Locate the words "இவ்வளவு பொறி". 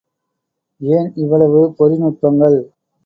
1.15-1.97